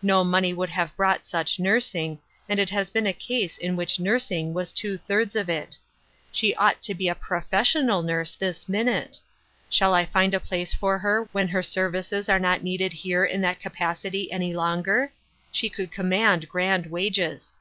No 0.00 0.24
money 0.24 0.54
would 0.54 0.70
have 0.70 0.96
bought 0.96 1.26
such 1.26 1.58
nursing, 1.60 2.18
and 2.48 2.58
it 2.58 2.70
has 2.70 2.88
been 2.88 3.06
a 3.06 3.12
case 3.12 3.58
in 3.58 3.76
which 3.76 4.00
nursing 4.00 4.54
was 4.54 4.72
two 4.72 4.96
thirds 4.96 5.36
of 5.36 5.50
it. 5.50 5.76
She 6.32 6.54
ought 6.54 6.80
to 6.84 6.94
be 6.94 7.08
a 7.10 7.14
professional 7.14 8.00
nurse 8.00 8.32
this 8.32 8.70
minute. 8.70 9.20
Shall 9.68 9.92
I 9.92 10.06
find 10.06 10.32
a 10.32 10.40
place 10.40 10.72
for 10.72 10.96
her 11.00 11.28
when 11.32 11.48
her 11.48 11.62
services 11.62 12.30
are 12.30 12.40
not 12.40 12.62
needed 12.62 12.94
here 12.94 13.26
in 13.26 13.42
that 13.42 13.60
capacity 13.60 14.32
any 14.32 14.54
longer? 14.54 15.12
She 15.52 15.68
could 15.68 15.92
command 15.92 16.48
grand 16.48 16.86
wages." 16.86 17.54